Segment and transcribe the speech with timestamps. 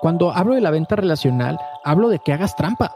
[0.00, 2.94] cuando hablo de la venta relacional, hablo de que hagas trampa.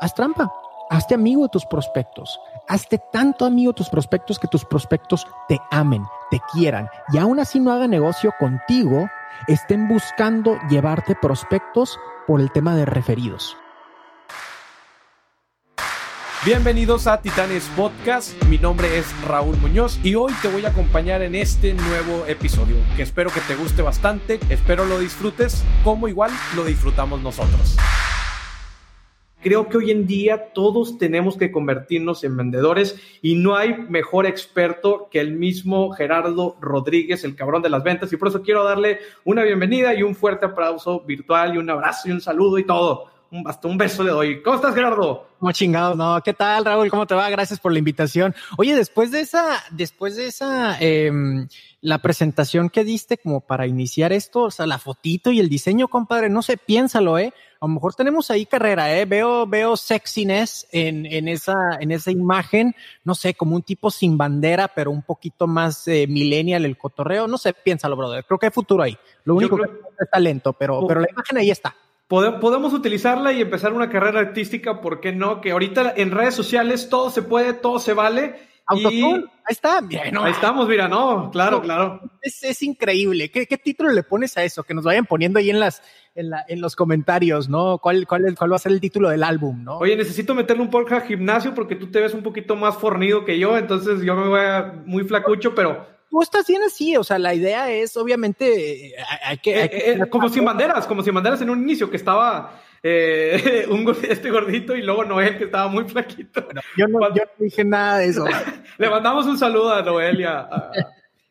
[0.00, 0.52] Haz trampa.
[0.90, 2.38] Hazte amigo de tus prospectos.
[2.68, 7.40] Hazte tanto amigo de tus prospectos que tus prospectos te amen, te quieran y aún
[7.40, 9.08] así no haga negocio contigo,
[9.46, 13.56] estén buscando llevarte prospectos por el tema de referidos.
[16.44, 21.22] Bienvenidos a Titanes Podcast, mi nombre es Raúl Muñoz y hoy te voy a acompañar
[21.22, 26.32] en este nuevo episodio que espero que te guste bastante, espero lo disfrutes como igual
[26.56, 27.76] lo disfrutamos nosotros.
[29.40, 34.26] Creo que hoy en día todos tenemos que convertirnos en vendedores y no hay mejor
[34.26, 38.12] experto que el mismo Gerardo Rodríguez, el cabrón de las ventas.
[38.12, 42.08] Y por eso quiero darle una bienvenida y un fuerte aplauso virtual y un abrazo
[42.08, 44.42] y un saludo y todo un, hasta un beso le doy.
[44.42, 45.26] ¿Cómo estás, Gerardo?
[45.38, 46.20] Como chingado, no.
[46.22, 46.90] ¿Qué tal, Raúl?
[46.90, 47.28] ¿Cómo te va?
[47.30, 48.34] Gracias por la invitación.
[48.58, 51.48] Oye, después de esa, después de esa, em,
[51.80, 55.88] la presentación que diste como para iniciar esto, o sea, la fotito y el diseño,
[55.88, 57.32] compadre, no sé, piénsalo, eh.
[57.60, 59.06] A lo mejor tenemos ahí carrera, eh.
[59.06, 64.18] Veo, veo sexiness en, en esa, en esa imagen, no sé, como un tipo sin
[64.18, 67.26] bandera, pero un poquito más eh, millennial el cotorreo.
[67.26, 68.24] No sé, piénsalo, brother.
[68.26, 68.96] Creo que hay futuro ahí.
[69.24, 71.74] Lo único que es talento, pero, pero la imagen ahí está
[72.08, 75.40] podemos utilizarla y empezar una carrera artística, ¿por qué no?
[75.40, 78.36] Que ahorita en redes sociales todo se puede, todo se vale.
[78.74, 79.02] Y...
[79.44, 82.00] Ahí está, bien, Ahí estamos, mira, no, claro, claro.
[82.20, 83.28] Es, increíble.
[83.28, 84.62] ¿Qué, título le pones a eso?
[84.62, 85.82] Que nos vayan poniendo ahí en las,
[86.14, 87.78] en, los comentarios, ¿no?
[87.78, 89.78] ¿Cuál, cuál, ¿Cuál va a ser el título del álbum, no?
[89.78, 93.24] Oye, necesito meterle un poco al gimnasio porque tú te ves un poquito más fornido
[93.24, 97.02] que yo, entonces yo me voy a muy flacucho, pero tú estás bien así, o
[97.02, 99.64] sea, la idea es obviamente eh, hay que...
[99.64, 104.30] Eh, eh, como sin banderas, como sin banderas en un inicio que estaba un, este
[104.30, 106.46] gordito y luego Noel que estaba muy flaquito.
[106.76, 106.98] yo, no,
[107.38, 108.26] dije nada de eso.
[108.78, 110.70] Le mandamos un saludo a Noel y a,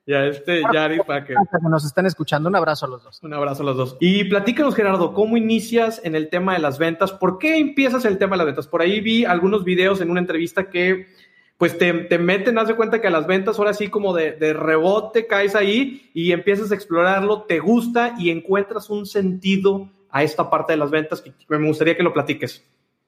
[0.07, 1.35] este Yari para que...
[1.69, 2.49] nos están escuchando.
[2.49, 3.21] Un abrazo a los dos.
[3.21, 3.97] Un abrazo a los dos.
[3.99, 7.11] Y platícanos, Gerardo, ¿cómo inicias en el tema de las ventas?
[7.11, 8.67] ¿Por qué empiezas el tema de las ventas?
[8.67, 11.07] Por ahí vi algunos videos en una entrevista que
[11.61, 14.31] pues te, te, meten, haz de cuenta que a las ventas ahora sí como de,
[14.31, 20.23] de, rebote caes ahí y empiezas a explorarlo, te gusta y encuentras un sentido a
[20.23, 22.63] esta parte de las ventas que me gustaría que lo platiques.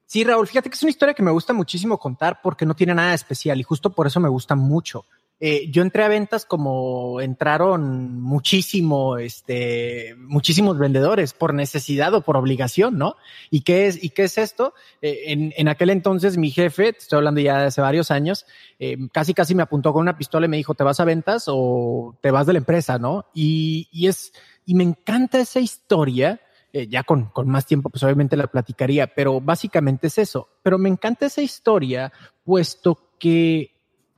[0.05, 2.93] Sí, Raúl, fíjate que es una historia que me gusta muchísimo contar porque no tiene
[2.93, 5.03] nada especial y justo por eso me gusta mucho.
[5.45, 12.37] Eh, yo entré a ventas como entraron muchísimo, este, muchísimos vendedores por necesidad o por
[12.37, 13.17] obligación, ¿no?
[13.51, 14.73] ¿Y qué es, y qué es esto?
[15.01, 18.45] Eh, en, en, aquel entonces mi jefe, te estoy hablando ya de hace varios años,
[18.79, 21.43] eh, casi casi me apuntó con una pistola y me dijo, ¿te vas a ventas
[21.47, 23.25] o te vas de la empresa, no?
[23.33, 24.31] Y, y es,
[24.65, 26.39] y me encanta esa historia.
[26.71, 30.47] ya con, con más tiempo, pues obviamente la platicaría, pero básicamente es eso.
[30.63, 32.13] Pero me encanta esa historia,
[32.45, 33.72] puesto que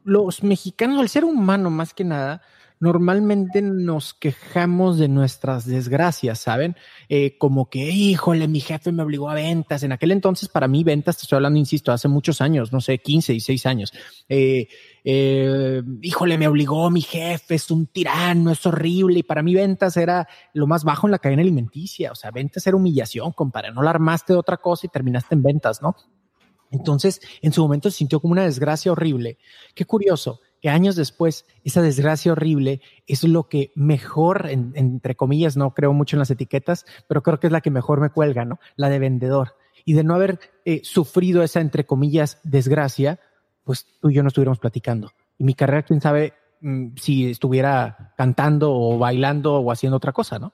[0.05, 2.41] los mexicanos, el ser humano más que nada,
[2.79, 6.75] normalmente nos quejamos de nuestras desgracias, ¿saben?
[7.09, 9.83] Eh, como que, híjole, mi jefe me obligó a ventas.
[9.83, 12.99] En aquel entonces, para mí, ventas, te estoy hablando, insisto, hace muchos años, no sé,
[12.99, 13.93] 15 y 6 años.
[14.29, 14.67] Eh,
[15.03, 19.19] eh, híjole, me obligó mi jefe, es un tirano, es horrible.
[19.19, 22.11] Y para mí, ventas era lo más bajo en la cadena alimenticia.
[22.11, 23.71] O sea, ventas era humillación, compadre.
[23.71, 25.95] No la armaste de otra cosa y terminaste en ventas, ¿no?
[26.71, 29.37] Entonces, en su momento se sintió como una desgracia horrible.
[29.73, 35.73] Qué curioso que años después, esa desgracia horrible es lo que mejor, entre comillas, no
[35.73, 38.59] creo mucho en las etiquetas, pero creo que es la que mejor me cuelga, ¿no?
[38.75, 39.55] La de vendedor.
[39.85, 43.19] Y de no haber eh, sufrido esa, entre comillas, desgracia,
[43.63, 45.11] pues tú y yo no estuviéramos platicando.
[45.37, 50.39] Y mi carrera, quién sabe mm, si estuviera cantando o bailando o haciendo otra cosa,
[50.39, 50.53] ¿no?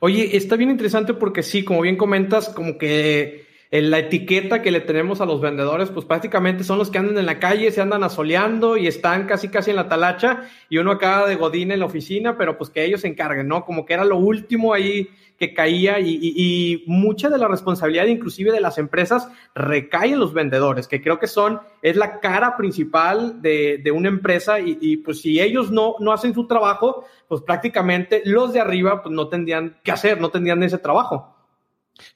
[0.00, 4.80] Oye, está bien interesante porque sí, como bien comentas, como que la etiqueta que le
[4.80, 8.04] tenemos a los vendedores, pues prácticamente son los que andan en la calle, se andan
[8.04, 11.86] asoleando y están casi casi en la talacha y uno acaba de godín en la
[11.86, 13.64] oficina, pero pues que ellos se encarguen, ¿no?
[13.64, 18.60] Como que era lo último ahí que caía y, mucha de la responsabilidad inclusive de
[18.60, 23.80] las empresas recae en los vendedores, que creo que son, es la cara principal de,
[23.82, 28.20] de una empresa y, y, pues si ellos no, no hacen su trabajo, pues prácticamente
[28.26, 31.41] los de arriba pues no tendrían que hacer, no tendrían ese trabajo.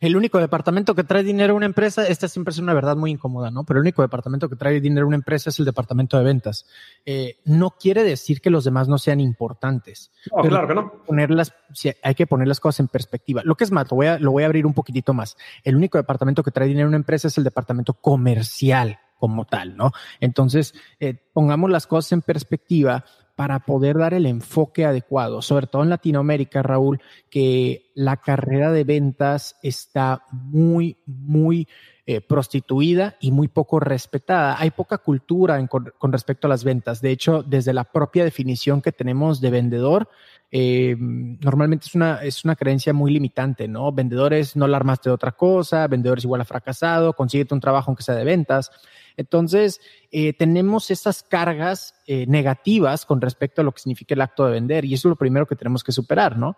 [0.00, 3.10] El único departamento que trae dinero a una empresa, esta siempre es una verdad muy
[3.10, 3.64] incómoda, ¿no?
[3.64, 6.66] Pero el único departamento que trae dinero a una empresa es el departamento de ventas.
[7.04, 10.10] Eh, no quiere decir que los demás no sean importantes.
[10.34, 10.92] No, claro que no.
[11.06, 11.54] Ponerlas,
[12.02, 13.42] hay que poner las cosas en perspectiva.
[13.44, 15.36] Lo que es más, lo voy, a, lo voy a abrir un poquitito más.
[15.62, 19.76] El único departamento que trae dinero a una empresa es el departamento comercial como tal,
[19.76, 19.92] ¿no?
[20.20, 23.04] Entonces, eh, pongamos las cosas en perspectiva
[23.36, 28.84] para poder dar el enfoque adecuado, sobre todo en Latinoamérica, Raúl, que la carrera de
[28.84, 31.68] ventas está muy, muy
[32.08, 34.60] eh, prostituida y muy poco respetada.
[34.60, 37.00] Hay poca cultura con, respecto a las ventas.
[37.00, 40.08] De hecho, desde la propia definición que tenemos de vendedor,
[40.52, 43.90] Eh, normalmente es una, es una creencia muy limitante, ¿no?
[43.90, 48.04] Vendedores no la armaste de otra cosa, vendedores igual a fracasado, consíguete un trabajo aunque
[48.04, 48.70] sea de ventas.
[49.16, 49.80] Entonces,
[50.12, 54.84] eh, tenemos esas cargas negativas con respecto a lo que significa el acto de vender
[54.84, 56.56] y eso es lo primero que tenemos que superar, ¿no?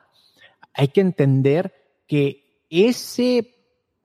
[0.74, 1.72] Hay que entender
[2.06, 3.57] que ese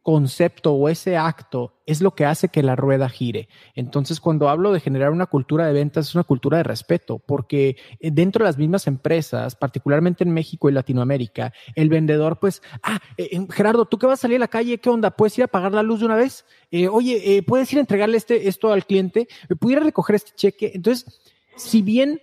[0.03, 3.47] concepto o ese acto es lo que hace que la rueda gire.
[3.73, 7.77] Entonces, cuando hablo de generar una cultura de ventas, es una cultura de respeto, porque
[8.01, 12.99] eh, dentro de las mismas empresas, particularmente en México y Latinoamérica, el vendedor, pues, ah,
[13.17, 15.11] eh, eh, Gerardo, tú que vas a salir a la calle, ¿qué onda?
[15.11, 16.45] ¿Puedes ir a pagar la luz de una vez?
[16.91, 19.27] oye, ¿puedes ir a entregarle este, esto al cliente?
[19.59, 20.71] ¿Pudiera recoger este cheque?
[20.73, 21.21] Entonces,
[21.55, 22.19] si bien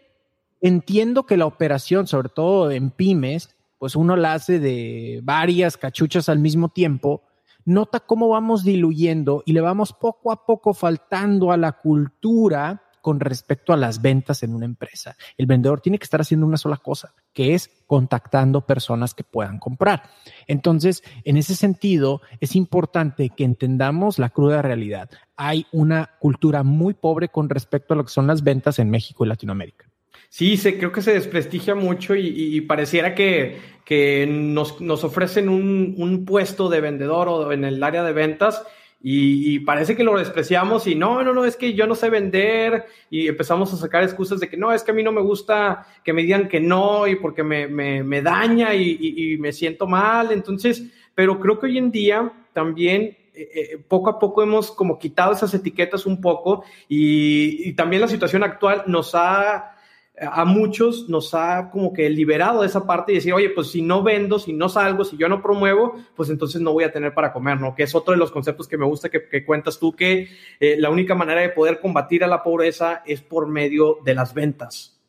[0.60, 6.28] entiendo que la operación, sobre todo en pymes, pues uno la hace de varias cachuchas
[6.28, 7.22] al mismo tiempo,
[7.64, 13.20] nota cómo vamos diluyendo y le vamos poco a poco faltando a la cultura con
[13.20, 15.16] respecto a las ventas en una empresa.
[15.36, 19.58] El vendedor tiene que estar haciendo una sola cosa, que es contactando personas que puedan
[19.58, 20.02] comprar.
[20.46, 25.10] Entonces, en ese sentido, es importante que entendamos la cruda realidad.
[25.36, 29.24] Hay una cultura muy pobre con respecto a lo que son las ventas en México
[29.24, 29.89] y Latinoamérica.
[30.30, 35.96] Sí, se, creo que se desprestigia mucho y, pareciera que, que nos, nos, ofrecen un,
[35.98, 38.64] un, puesto de vendedor o en el área de ventas
[39.02, 42.84] y, parece que lo despreciamos y no, no, no, es que yo no sé vender
[43.10, 45.84] y empezamos a sacar excusas de que no, es que a mí no me gusta
[46.04, 50.30] que me digan que no y porque me, me, me daña y, me siento mal.
[50.30, 54.96] Entonces, pero creo que hoy en día también eh, eh, poco a poco hemos como
[54.96, 59.74] quitado esas etiquetas un poco y también la situación actual nos ha
[60.20, 63.80] a muchos nos ha como que liberado de esa parte y decir, oye, pues si
[63.80, 67.14] no vendo, si no salgo, si yo no promuevo, pues entonces no voy a tener
[67.14, 67.74] para comer, ¿no?
[67.74, 70.28] Que es otro de los conceptos que me gusta que, cuentas tú, que
[70.60, 74.34] eh, la única manera de poder combatir a la pobreza es por medio de las
[74.34, 75.00] ventas,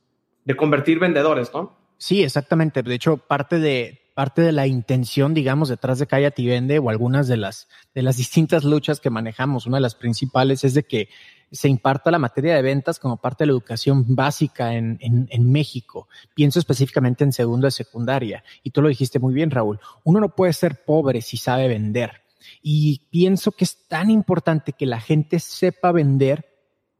[0.45, 1.77] de convertir vendedores, ¿no?
[1.97, 2.81] Sí, exactamente.
[2.81, 6.89] De hecho, parte de, parte de la intención, digamos, detrás de Cállate y Vende o
[6.89, 10.83] algunas de las, de las distintas luchas que manejamos, una de las principales es de
[10.83, 11.09] que
[11.51, 16.07] se imparta la materia de ventas como parte de la educación básica en, en, México.
[16.33, 18.43] Pienso específicamente en segundo de secundaria.
[18.63, 19.79] Y tú lo dijiste muy bien, Raúl.
[20.03, 22.21] Uno no puede ser pobre si sabe vender.
[22.61, 26.45] Y pienso que es tan importante que la gente sepa vender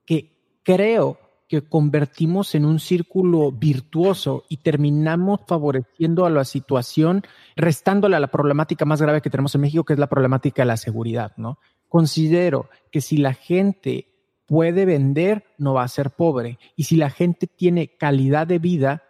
[0.06, 1.18] que creo
[1.48, 7.24] que convertimos en un círculo virtuoso y terminamos favoreciendo a la situación,
[7.56, 10.68] restándole a la problemática más grave que tenemos en México, que es la problemática de
[10.68, 11.59] la seguridad, ¿no?
[11.89, 14.10] Considero que si la gente
[14.51, 16.59] puede vender, no va a ser pobre.
[16.75, 19.01] Y si la gente tiene calidad de vida,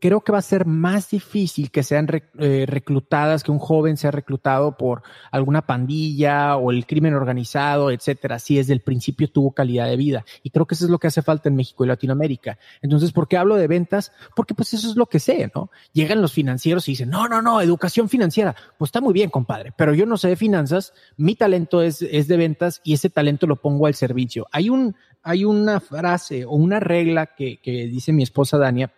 [0.00, 2.08] creo que va a ser más difícil que sean
[2.38, 8.38] eh, reclutadas, que un joven sea reclutado por alguna pandilla o el crimen organizado, etcétera,
[8.38, 10.24] si desde el principio tuvo calidad de vida.
[10.42, 12.58] Y creo que eso es lo que hace falta en México y Latinoamérica.
[12.80, 14.12] Entonces, ¿por qué hablo de ventas?
[14.34, 15.70] Porque pues eso es lo que sé, ¿no?
[15.92, 18.56] Llegan los financieros y dicen, no, no, no, educación financiera.
[18.78, 22.26] Pues está muy bien, compadre, pero yo no sé de finanzas, mi talento es, es
[22.26, 24.46] de ventas y ese talento lo pongo al servicio.
[24.50, 28.90] Hay un, hay una frase o una regla que, que dice mi esposa Dania,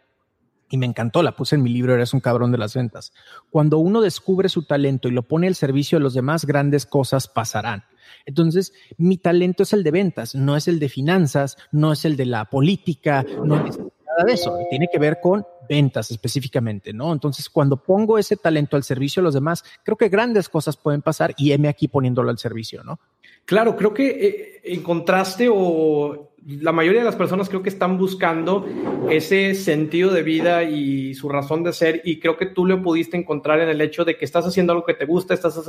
[0.72, 3.12] y me encantó, la puse en mi libro, eres un cabrón de las ventas.
[3.50, 7.28] Cuando uno descubre su talento y lo pone al servicio de los demás, grandes cosas
[7.28, 7.84] pasarán.
[8.24, 12.16] Entonces, mi talento es el de ventas, no es el de finanzas, no es el
[12.16, 14.58] de la política, no es nada de eso.
[14.70, 17.12] Tiene que ver con ventas específicamente, ¿no?
[17.12, 21.02] Entonces, cuando pongo ese talento al servicio de los demás, creo que grandes cosas pueden
[21.02, 22.98] pasar y heme aquí poniéndolo al servicio, ¿no?
[23.44, 27.98] Claro, creo que eh, en contraste o la mayoría de las personas creo que están
[27.98, 28.66] buscando
[29.08, 33.16] ese sentido de vida y su razón de ser y creo que tú lo pudiste
[33.16, 35.60] encontrar en el hecho de que estás haciendo algo que te gusta, estás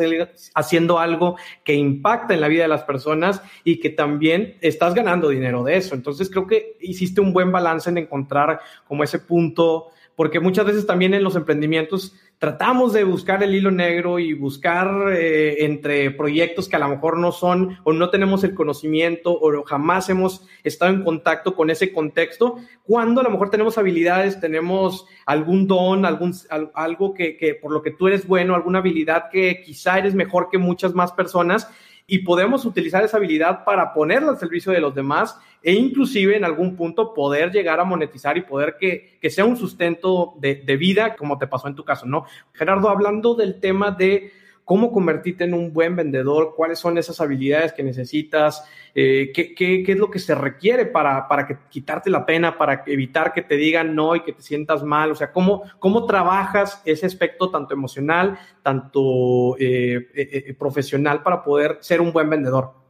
[0.55, 5.29] haciendo algo que impacta en la vida de las personas y que también estás ganando
[5.29, 5.93] dinero de eso.
[5.93, 10.85] Entonces creo que hiciste un buen balance en encontrar como ese punto porque muchas veces
[10.85, 16.67] también en los emprendimientos tratamos de buscar el hilo negro y buscar eh, entre proyectos
[16.67, 20.91] que a lo mejor no son o no tenemos el conocimiento o jamás hemos estado
[20.91, 26.35] en contacto con ese contexto, cuando a lo mejor tenemos habilidades, tenemos algún don, algún,
[26.73, 30.49] algo que, que por lo que tú eres bueno, alguna habilidad que quizá eres mejor
[30.51, 31.69] que muchas más personas
[32.05, 36.43] y podemos utilizar esa habilidad para ponerla al servicio de los demás e inclusive en
[36.43, 40.77] algún punto poder llegar a monetizar y poder que, que sea un sustento de, de
[40.77, 42.25] vida como te pasó en tu caso, ¿no?
[42.51, 44.31] Gerardo, hablando del tema de
[44.65, 48.63] cómo convertirte en un buen vendedor, cuáles son esas habilidades que necesitas,
[48.95, 52.57] eh, qué, qué, qué, es lo que se requiere para, para que, quitarte la pena,
[52.57, 56.05] para evitar que te digan no y que te sientas mal, o sea, cómo, cómo
[56.05, 62.81] trabajas ese aspecto tanto emocional, tanto eh, eh, profesional para poder ser un buen vendedor.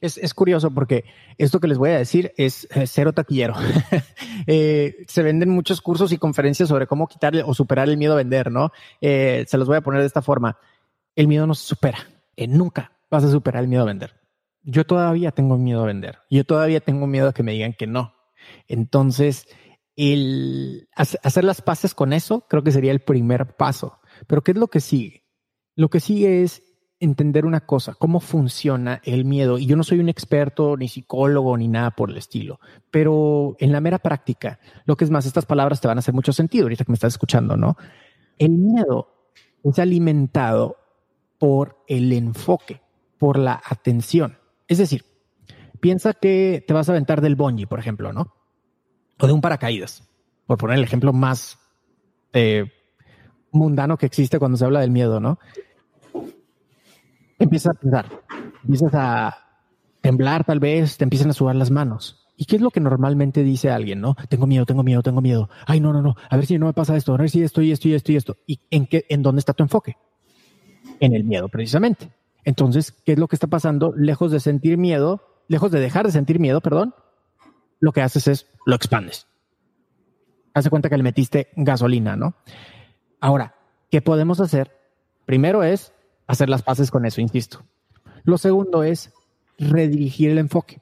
[0.00, 1.04] Es, curioso porque
[1.36, 3.54] esto que les voy a decir es cero taquillero.
[4.46, 8.52] Se venden muchos cursos y conferencias sobre cómo quitarle o superar el miedo a vender,
[8.52, 8.70] ¿no?
[9.00, 10.58] Se los voy a poner de esta forma.
[11.16, 11.98] El miedo no se supera.
[12.46, 14.12] nunca vas a superar el miedo a vender.
[14.62, 16.18] Yo todavía tengo miedo a vender.
[16.30, 18.14] Yo todavía tengo miedo a que me digan que no.
[18.68, 19.48] Entonces,
[19.96, 23.98] el hacer las paces con eso creo que sería el primer paso.
[24.26, 25.24] Pero ¿qué es lo que sigue?
[25.74, 26.62] Lo que sigue es
[27.00, 29.58] entender una cosa, cómo funciona el miedo.
[29.58, 33.72] Y yo no soy un experto, ni psicólogo, ni nada por el estilo, pero en
[33.72, 36.64] la mera práctica, lo que es más, estas palabras te van a hacer mucho sentido
[36.64, 37.76] ahorita que me estás escuchando, ¿no?
[38.38, 39.08] El miedo
[39.62, 40.76] es alimentado
[41.38, 42.80] por el enfoque,
[43.18, 44.38] por la atención.
[44.68, 45.04] Es decir,
[45.80, 48.34] piensa que te vas a aventar del bungee, por ejemplo, ¿no?
[49.18, 50.08] O de un paracaídas,
[50.46, 51.58] por poner el ejemplo más
[52.32, 52.70] eh,
[53.52, 55.38] mundano que existe cuando se habla del miedo, ¿no?
[57.38, 58.06] empiezas a pensar,
[58.62, 59.36] empiezas a
[60.00, 62.22] temblar tal vez, te empiezan a sudar las manos.
[62.36, 64.14] ¿Y qué es lo que normalmente dice alguien, no?
[64.28, 65.48] Tengo miedo, tengo miedo, tengo miedo.
[65.66, 66.16] Ay, no, no, no.
[66.28, 68.12] A ver si no me pasa esto, a ver si esto y esto y esto
[68.12, 68.36] y esto.
[68.46, 69.96] ¿Y en qué, en dónde está tu enfoque?
[71.00, 72.10] En el miedo, precisamente.
[72.44, 73.92] Entonces, ¿qué es lo que está pasando?
[73.96, 76.94] Lejos de sentir miedo, lejos de dejar de sentir miedo, perdón,
[77.80, 79.26] lo que haces es lo expandes.
[80.54, 82.34] Hace cuenta que le metiste gasolina, ¿no?
[83.20, 83.56] Ahora,
[83.90, 84.70] ¿qué podemos hacer?
[85.26, 85.92] Primero es
[86.26, 87.64] hacer las paces con eso, insisto.
[88.24, 89.12] Lo segundo es
[89.58, 90.80] redirigir el enfoque,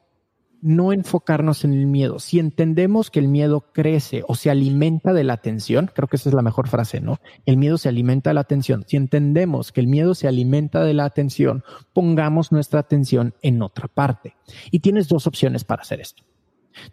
[0.65, 2.19] no enfocarnos en el miedo.
[2.19, 6.31] Si entendemos que el miedo crece o se alimenta de la atención, creo que esa
[6.31, 7.21] es la mejor frase, ¿no?
[7.45, 8.83] El miedo se alimenta de la atención.
[8.89, 13.89] Si entendemos que el miedo se alimenta de la atención, pongamos nuestra atención en otra
[13.89, 14.37] parte.
[14.71, 16.23] Y tienes dos opciones para hacer esto.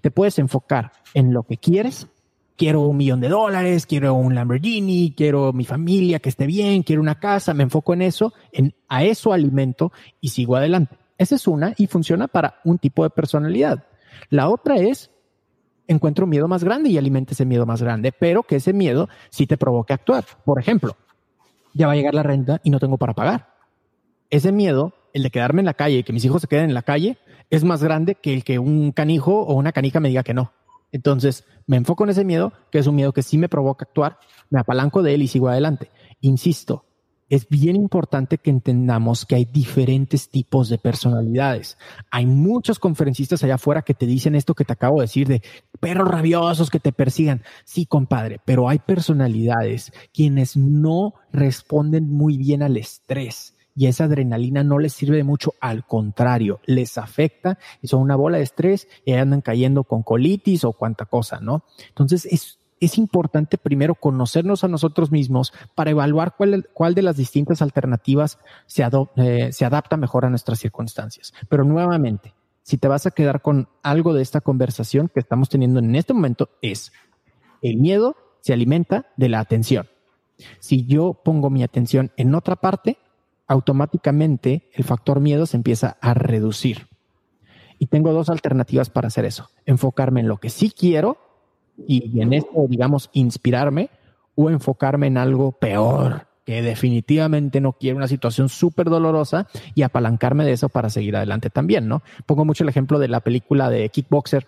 [0.01, 2.09] Te puedes enfocar en lo que quieres
[2.57, 7.01] quiero un millón de dólares, quiero un Lamborghini, quiero mi familia que esté bien, quiero
[7.01, 11.00] una casa, me enfoco en eso, en, a eso alimento y sigo adelante.
[11.21, 13.85] Esa es una y funciona para un tipo de personalidad.
[14.31, 15.11] La otra es,
[15.85, 19.07] encuentro un miedo más grande y alimento ese miedo más grande, pero que ese miedo
[19.29, 20.25] sí te provoque actuar.
[20.43, 20.97] Por ejemplo,
[21.75, 23.53] ya va a llegar la renta y no tengo para pagar.
[24.31, 26.73] Ese miedo, el de quedarme en la calle y que mis hijos se queden en
[26.73, 27.19] la calle,
[27.51, 30.53] es más grande que el que un canijo o una canica me diga que no.
[30.91, 34.17] Entonces, me enfoco en ese miedo, que es un miedo que sí me provoca actuar,
[34.49, 35.91] me apalanco de él y sigo adelante.
[36.19, 36.85] Insisto,
[37.31, 41.77] es bien importante que entendamos que hay diferentes tipos de personalidades.
[42.11, 45.41] Hay muchos conferencistas allá afuera que te dicen esto que te acabo de decir de
[45.79, 47.41] perros rabiosos que te persigan.
[47.63, 54.65] Sí, compadre, pero hay personalidades quienes no responden muy bien al estrés y esa adrenalina
[54.65, 58.89] no les sirve de mucho, al contrario, les afecta y son una bola de estrés
[59.05, 61.63] y andan cayendo con colitis o cuanta cosa, ¿no?
[61.87, 67.61] Entonces es, es importante primero conocernos a nosotros mismos para evaluar cuál, de las distintas
[67.61, 68.83] alternativas se,
[69.17, 71.31] eh, se adapta mejor a nuestras circunstancias.
[71.47, 72.33] Pero nuevamente,
[72.63, 76.13] si te vas a quedar con algo de esta conversación que estamos teniendo en este
[76.13, 76.91] momento, es
[77.61, 79.87] el miedo se alimenta de la atención.
[80.59, 82.97] Si yo pongo mi atención en otra parte,
[83.47, 86.87] automáticamente el factor miedo se empieza a reducir.
[87.77, 89.49] Y tengo dos alternativas para hacer eso.
[89.65, 91.30] Enfocarme en lo que sí quiero
[91.87, 93.89] y en esto, digamos, inspirarme
[94.35, 100.45] o enfocarme en algo peor, que definitivamente no quiero, una situación súper dolorosa y apalancarme
[100.45, 102.01] de eso para seguir adelante también, ¿no?
[102.25, 104.47] Pongo mucho el ejemplo de la película de Kickboxer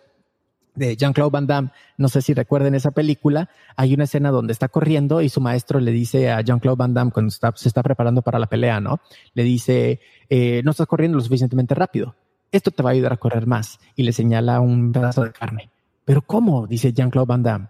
[0.75, 4.69] de Jean-Claude Van Damme, no sé si recuerden esa película, hay una escena donde está
[4.69, 8.39] corriendo y su maestro le dice a Jean-Claude Van Damme cuando se está preparando para
[8.39, 8.99] la pelea, ¿no?
[9.35, 9.99] Le dice,
[10.29, 12.15] eh, no estás corriendo lo suficientemente rápido,
[12.51, 15.72] esto te va a ayudar a correr más y le señala un pedazo de carne.
[16.05, 16.67] Pero ¿cómo?
[16.67, 17.67] Dice Jean-Claude Van Damme.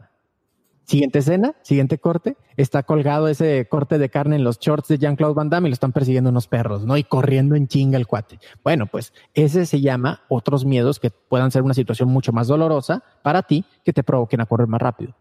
[0.86, 5.34] Siguiente escena, siguiente corte, está colgado ese corte de carne en los shorts de Jean-Claude
[5.34, 6.98] Van Damme y lo están persiguiendo unos perros, ¿no?
[6.98, 8.40] Y corriendo en chinga el cuate.
[8.66, 13.02] Bueno, pues ese se llama otros miedos que puedan ser una situación mucho más dolorosa
[13.22, 15.16] para ti que te provoquen a correr más rápido.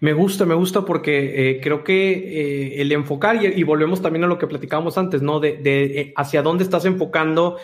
[0.00, 4.26] Me gusta, me gusta porque eh, creo que eh, el enfocar, y, volvemos también a
[4.26, 5.40] lo que platicábamos antes, ¿no?
[5.40, 7.56] De, eh, hacia dónde estás enfocando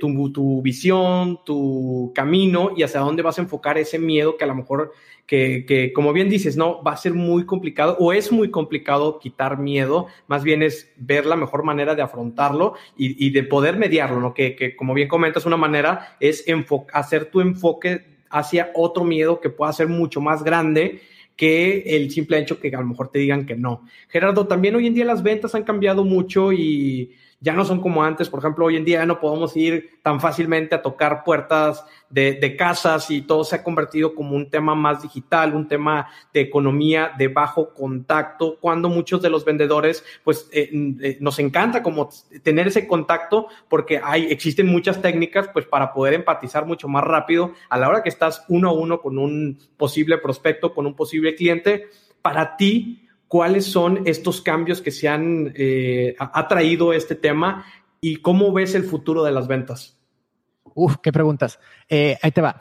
[0.00, 4.48] tu, tu, visión, tu camino y hacia dónde vas a enfocar ese miedo que a
[4.48, 4.92] lo mejor,
[5.26, 6.82] que, que, como bien dices, ¿no?
[6.82, 11.24] Va a ser muy complicado o es muy complicado quitar miedo, más bien es ver
[11.24, 14.34] la mejor manera de afrontarlo y, de poder mediarlo, ¿no?
[14.34, 16.44] Que, que, como bien comentas, una manera es
[16.92, 21.00] hacer tu enfoque hacia otro miedo que pueda ser mucho más grande
[21.40, 23.86] que el simple hecho que a lo mejor te digan que no.
[24.10, 28.04] Gerardo, también hoy en día las ventas han cambiado mucho y ya no son como
[28.04, 28.28] antes.
[28.28, 33.10] Por ejemplo, hoy en día no podemos ir tan fácilmente a tocar puertas de, casas
[33.10, 37.28] y todo se ha convertido como un tema más digital, un tema de economía de
[37.28, 40.68] bajo contacto, cuando muchos de los vendedores, pues eh,
[41.00, 42.10] eh, nos encanta como
[42.42, 47.54] tener ese contacto porque hay, existen muchas técnicas pues para poder empatizar mucho más rápido
[47.68, 51.34] a la hora que estás uno a uno con un posible prospecto, con un posible
[51.34, 51.86] cliente.
[52.20, 56.16] Para ti, ¿cuáles son estos cambios que se han eh,
[56.48, 57.64] traído este tema
[58.00, 59.96] y cómo ves el futuro de las ventas?
[60.74, 61.60] Uf, qué preguntas.
[61.88, 62.60] Eh, ahí te va.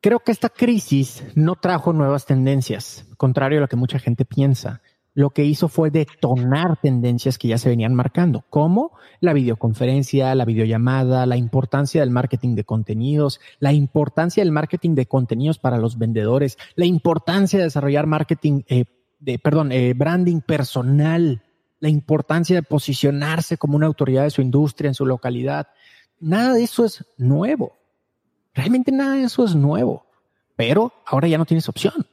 [0.00, 4.80] Creo que esta crisis no trajo nuevas tendencias, contrario a lo que mucha gente piensa.
[5.12, 10.44] Lo que hizo fue detonar tendencias que ya se venían marcando, como la videoconferencia, la
[10.44, 15.98] videollamada, la importancia del marketing de contenidos, la importancia del marketing de contenidos para los
[15.98, 18.84] vendedores, la importancia de desarrollar marketing, eh,
[19.22, 21.42] de, perdón, eh, branding personal,
[21.80, 25.68] la importancia de posicionarse como una autoridad de su industria en su localidad
[26.22, 27.76] nada de eso es nuevo.
[28.54, 30.06] Realmente nada de eso es nuevo.
[30.56, 32.06] Pero ahora ya no tienes opción.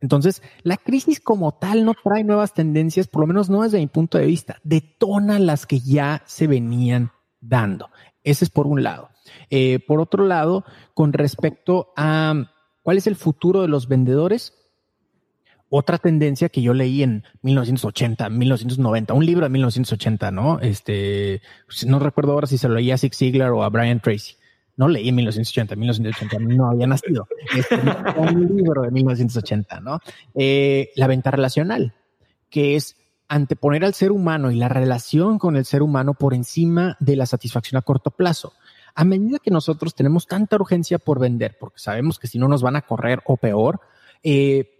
[0.00, 3.86] Entonces, la crisis como tal no trae nuevas tendencias, por lo menos no desde mi
[3.86, 4.60] punto de vista.
[4.62, 7.88] Detona las que ya se venían dando.
[8.22, 9.08] Ese es por un lado.
[9.48, 14.52] Eh, por otro lado, con respecto a cuál es el futuro de los vendedores,
[15.68, 20.60] otra tendencia que yo leí en 1980, 1990, un libro de 1980, ¿no?
[20.60, 21.42] Este,
[21.86, 24.36] no recuerdo ahora si se lo leía a Zig Ziglar o a Brian Tracy.
[24.76, 27.26] No leí en 1980, 1980 no había nacido.
[27.56, 27.76] Este,
[28.16, 30.00] un libro de 1980, ¿no?
[30.34, 31.94] Eh, la venta relacional,
[32.50, 32.96] que es
[33.28, 37.26] anteponer al ser humano y la relación con el ser humano por encima de la
[37.26, 38.52] satisfacción a corto plazo.
[38.94, 42.62] A medida que nosotros tenemos tanta urgencia por vender, porque sabemos que si no nos
[42.62, 43.80] van a correr o peor,
[44.22, 44.75] eh,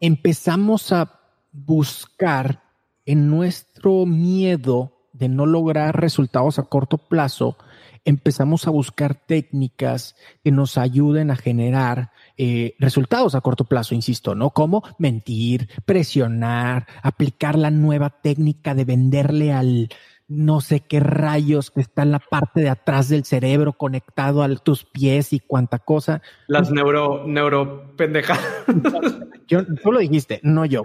[0.00, 1.20] empezamos a
[1.52, 2.62] buscar
[3.04, 7.56] en nuestro miedo de no lograr resultados a corto plazo,
[8.04, 14.34] empezamos a buscar técnicas que nos ayuden a generar eh, resultados a corto plazo, insisto,
[14.34, 14.50] ¿no?
[14.50, 19.88] Como mentir, presionar, aplicar la nueva técnica de venderle al
[20.28, 24.54] no sé qué rayos que está en la parte de atrás del cerebro conectado a
[24.56, 26.22] tus pies y cuánta cosa.
[26.48, 28.44] Las neuro, neuro pendejadas.
[29.46, 30.82] Yo, tú lo dijiste, no yo.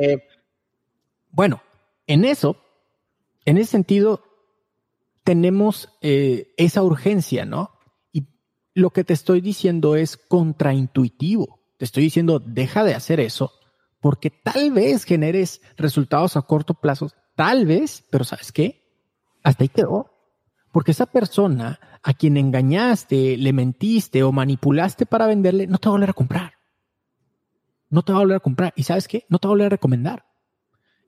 [0.00, 0.16] Eh,
[1.30, 1.62] bueno,
[2.06, 2.56] en eso,
[3.44, 4.22] en ese sentido,
[5.24, 7.72] tenemos eh, esa urgencia, ¿no?
[8.12, 8.28] Y
[8.72, 11.60] lo que te estoy diciendo es contraintuitivo.
[11.76, 13.52] Te estoy diciendo, deja de hacer eso,
[14.00, 18.82] porque tal vez generes resultados a corto plazo Tal vez, pero ¿sabes qué?
[19.44, 20.10] Hasta ahí quedó.
[20.72, 25.92] Porque esa persona a quien engañaste, le mentiste o manipulaste para venderle, no te va
[25.92, 26.52] a volver a comprar.
[27.88, 28.72] No te va a volver a comprar.
[28.76, 29.26] ¿Y sabes qué?
[29.28, 30.26] No te va a volver a recomendar.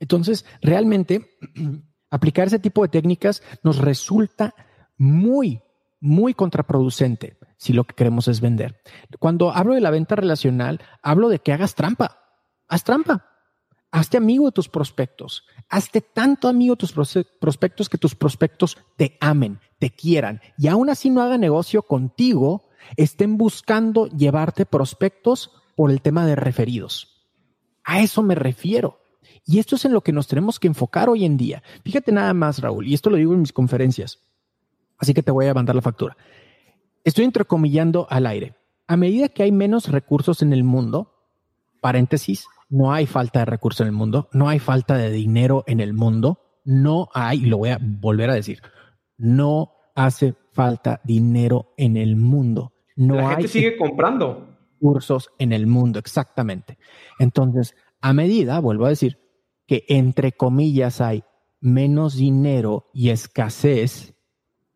[0.00, 1.38] Entonces, realmente,
[2.10, 4.54] aplicar ese tipo de técnicas nos resulta
[4.96, 5.62] muy,
[6.00, 8.80] muy contraproducente si lo que queremos es vender.
[9.18, 12.20] Cuando hablo de la venta relacional, hablo de que hagas trampa.
[12.68, 13.27] Haz trampa.
[13.90, 15.46] Hazte amigo de tus prospectos.
[15.68, 16.92] Hazte tanto amigo de tus
[17.40, 22.68] prospectos que tus prospectos te amen, te quieran y aún así no hagan negocio contigo,
[22.96, 27.27] estén buscando llevarte prospectos por el tema de referidos.
[27.85, 29.01] A eso me refiero.
[29.46, 31.62] Y esto es en lo que nos tenemos que enfocar hoy en día.
[31.83, 34.18] Fíjate nada más, Raúl, y esto lo digo en mis conferencias.
[34.98, 36.16] Así que te voy a mandar la factura.
[37.05, 38.57] Estoy entrecomillando al aire.
[38.87, 41.14] A medida que hay menos recursos en el mundo,
[41.81, 45.81] paréntesis, no hay falta de recursos en el mundo, no hay falta de dinero en
[45.81, 48.62] el mundo, no hay, y lo voy a volver a decir,
[49.16, 52.72] no hace falta dinero en el mundo.
[52.96, 54.46] No La gente sigue comprando.
[54.74, 56.78] Recursos en el mundo, exactamente.
[57.18, 59.18] Entonces, a medida, vuelvo a decir,
[59.66, 61.24] que entre comillas hay
[61.61, 64.14] menos dinero y escasez,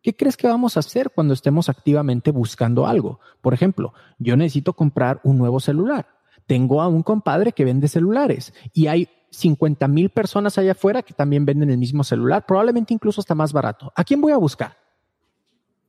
[0.01, 3.19] ¿qué crees que vamos a hacer cuando estemos activamente buscando algo?
[3.41, 6.07] Por ejemplo, yo necesito comprar un nuevo celular
[6.45, 11.13] tengo a un compadre que vende celulares y hay 50 mil personas allá afuera que
[11.13, 13.91] también venden el mismo celular, probablemente incluso está más barato.
[13.95, 14.77] ¿A quién voy a buscar?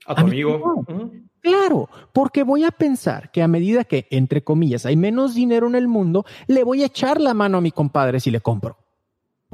[0.06, 0.84] A tu amigo.
[1.40, 5.74] Claro, porque voy a pensar que a medida que, entre comillas, hay menos dinero en
[5.74, 8.78] el mundo, le voy a echar la mano a mi compadre si le compro.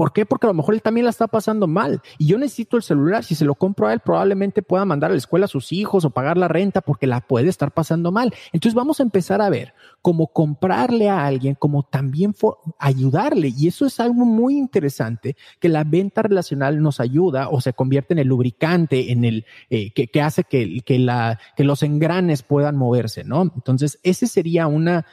[0.01, 0.25] ¿Por qué?
[0.25, 3.23] Porque a lo mejor él también la está pasando mal y yo necesito el celular.
[3.23, 6.07] Si se lo compro a él, probablemente pueda mandar a la escuela a sus hijos
[6.07, 8.33] o pagar la renta porque la puede estar pasando mal.
[8.55, 12.35] Entonces vamos a empezar a ver cómo comprarle a alguien, como también
[12.79, 13.53] ayudarle.
[13.55, 18.15] Y eso es algo muy interesante que la venta relacional nos ayuda o se convierte
[18.15, 20.99] en el lubricante, en el eh, que, hace que, que,
[21.63, 23.43] los engranes puedan moverse, ¿no?
[23.43, 25.05] Entonces, ese sería una,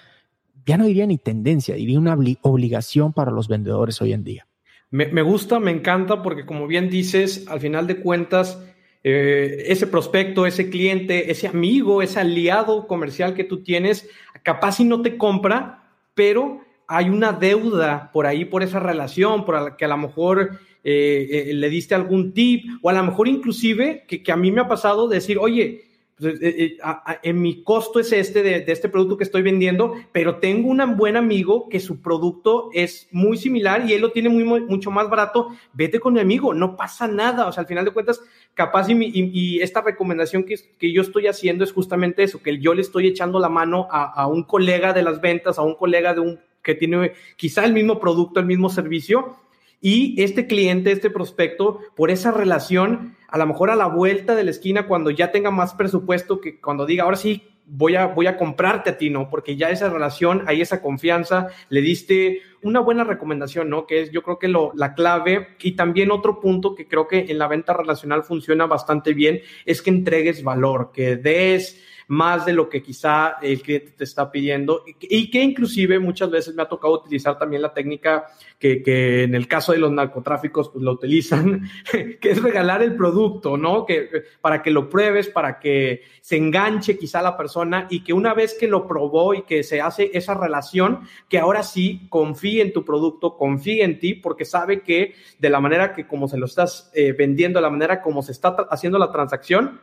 [0.65, 4.47] ya no diría ni tendencia, diría una obligación para los vendedores hoy en día.
[4.89, 8.63] Me, gusta, me encanta, porque como bien dices, al final de cuentas,
[9.03, 14.09] eh, ese prospecto, ese cliente, ese amigo, ese aliado comercial que tú tienes,
[14.43, 19.61] capaz si no te compra, pero hay una deuda por ahí, por esa relación, por
[19.61, 23.27] la que a lo mejor eh, eh, le diste algún tip, o a lo mejor
[23.27, 25.86] inclusive que, que a mí me ha pasado decir, oye,
[26.19, 31.15] en mi costo es este de, este producto que estoy vendiendo, pero tengo un buen
[31.15, 35.49] amigo que su producto es muy similar y él lo tiene muy, mucho más barato,
[35.73, 38.19] vete con mi amigo, no pasa nada, o sea, al final de cuentas,
[38.55, 42.73] capaz y, y, esta recomendación que, que, yo estoy haciendo es justamente eso, que yo
[42.73, 46.13] le estoy echando la mano a, a un colega de las ventas, a un colega
[46.13, 49.37] de un que tiene quizá el mismo producto, el mismo servicio,
[49.79, 54.43] y este cliente, este prospecto, por esa relación, a lo mejor a la vuelta de
[54.43, 58.27] la esquina, cuando ya tenga más presupuesto, que cuando diga, ahora sí, voy a, voy
[58.27, 59.29] a comprarte a ti, ¿no?
[59.29, 63.85] Porque ya esa relación, hay esa confianza, le diste una buena recomendación, ¿no?
[63.85, 67.25] Que es yo creo que lo, la clave y también otro punto que creo que
[67.27, 72.53] en la venta relacional funciona bastante bien es que entregues valor, que des más de
[72.53, 76.69] lo que quizá el cliente te está pidiendo y que inclusive muchas veces me ha
[76.69, 80.93] tocado utilizar también la técnica que, que en el caso de los narcotráficos pues lo
[80.93, 83.85] utilizan, que es regalar el producto, ¿no?
[83.85, 84.09] Que,
[84.41, 88.55] para que lo pruebes, para que se enganche quizá la persona y que una vez
[88.57, 92.85] que lo probó y que se hace esa relación, que ahora sí confíe en tu
[92.85, 96.89] producto, confíe en ti, porque sabe que de la manera que como se lo estás
[96.93, 99.81] eh, vendiendo, de la manera como se está haciendo la transacción,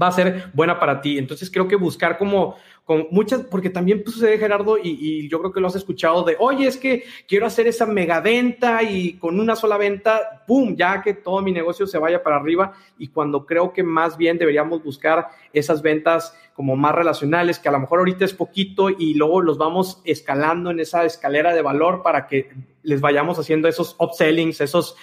[0.00, 1.18] va a ser buena para ti.
[1.18, 2.56] Entonces creo que buscar como
[2.88, 6.36] con muchas, porque también pues, sucede Gerardo y, yo creo que lo has escuchado de,
[6.38, 11.02] oye, es que quiero hacer esa mega venta y con una sola venta, ¡pum!, ya
[11.02, 14.82] que todo mi negocio se vaya para arriba y cuando creo que más bien deberíamos
[14.82, 19.42] buscar esas ventas como más relacionales, que a lo mejor ahorita es poquito y luego
[19.42, 22.48] los vamos escalando en esa escalera de valor para que
[22.84, 24.96] les vayamos haciendo esos upsellings, esos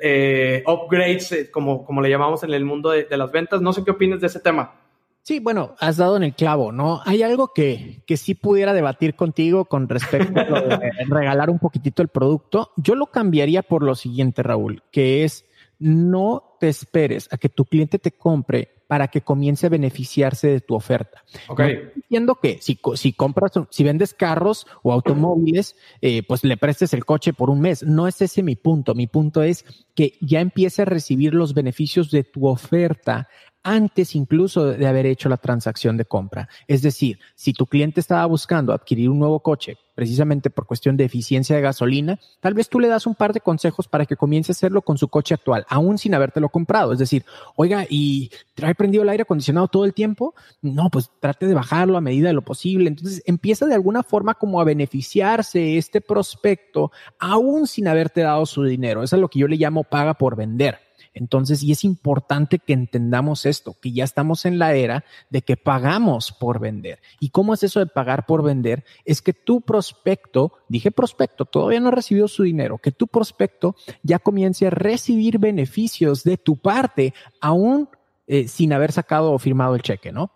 [0.00, 3.60] eh, upgrades, eh, como, como le llamamos en el mundo de las ventas.
[3.60, 4.81] No sé qué opinas de ese tema.
[5.22, 7.00] Sí, bueno, has dado en el clavo, ¿no?
[7.04, 12.08] Hay algo que, que sí pudiera debatir contigo con respecto a regalar un poquitito el
[12.08, 12.72] producto.
[12.76, 15.44] Yo lo cambiaría por lo siguiente, Raúl, que es
[15.78, 20.60] no te esperes a que tu cliente te compre para que comience a beneficiarse de
[20.60, 21.24] tu oferta.
[21.48, 21.60] Ok.
[21.96, 27.04] entiendo que si, si compras, si vendes carros o automóviles, eh, pues le prestes el
[27.04, 27.82] coche por un mes.
[27.84, 28.94] No es ese mi punto.
[28.94, 33.28] Mi punto es que ya empiece a recibir los beneficios de tu oferta
[33.62, 36.48] antes incluso de haber hecho la transacción de compra.
[36.66, 41.04] Es decir, si tu cliente estaba buscando adquirir un nuevo coche precisamente por cuestión de
[41.04, 44.50] eficiencia de gasolina, tal vez tú le das un par de consejos para que comience
[44.50, 46.92] a hacerlo con su coche actual, aún sin habértelo comprado.
[46.92, 47.24] Es decir,
[47.56, 50.34] oiga, ¿y trae prendido el aire acondicionado todo el tiempo?
[50.62, 52.88] No, pues trate de bajarlo a medida de lo posible.
[52.88, 58.64] Entonces empieza de alguna forma como a beneficiarse este prospecto, aún sin haberte dado su
[58.64, 59.02] dinero.
[59.02, 60.78] Eso es lo que yo le llamo paga por vender.
[61.14, 65.56] Entonces, y es importante que entendamos esto, que ya estamos en la era de que
[65.56, 67.00] pagamos por vender.
[67.20, 68.84] ¿Y cómo es eso de pagar por vender?
[69.04, 73.76] Es que tu prospecto, dije prospecto, todavía no ha recibido su dinero, que tu prospecto
[74.02, 77.88] ya comience a recibir beneficios de tu parte, aún
[78.26, 80.30] eh, sin haber sacado o firmado el cheque, ¿no?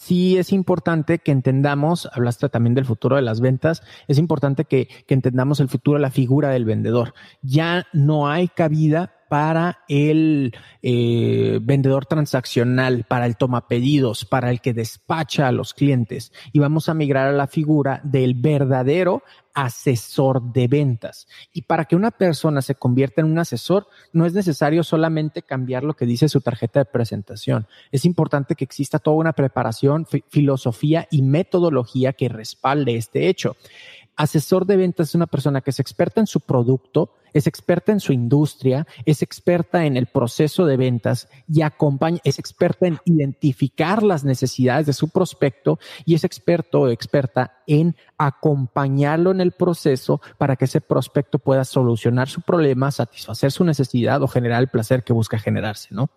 [0.00, 4.88] Sí es importante que entendamos, hablaste también del futuro de las ventas, es importante que,
[5.08, 7.12] entendamos el futuro de la figura del vendedor.
[7.42, 14.60] Ya no hay cabida para el eh, vendedor transaccional, para el toma pedidos, para el
[14.60, 16.32] que despacha a los clientes.
[16.52, 19.22] Y vamos a migrar a la figura del verdadero
[19.64, 21.26] asesor de ventas.
[21.52, 25.84] Y para que una persona se convierta en un asesor, no es necesario solamente cambiar
[25.84, 27.66] lo que dice su tarjeta de presentación.
[27.92, 33.56] Es importante que exista toda una preparación, filosofía y metodología que respalde este hecho.
[34.16, 38.00] Asesor de ventas es una persona que es experta en su producto, es experta en
[38.00, 44.02] su industria, es experta en el proceso de ventas y acompaña, es experta en identificar
[44.02, 50.20] las necesidades de su prospecto y es experto o experta en acompañarlo en el proceso
[50.38, 55.02] para que ese prospecto pueda solucionar su problema, satisfacer su necesidad o generar el placer
[55.04, 56.10] que busca generarse, ¿no?